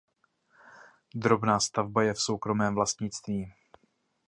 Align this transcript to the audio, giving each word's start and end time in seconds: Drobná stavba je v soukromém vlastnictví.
Drobná 1.15 1.59
stavba 1.59 2.03
je 2.03 2.13
v 2.13 2.21
soukromém 2.21 2.75
vlastnictví. 2.75 3.53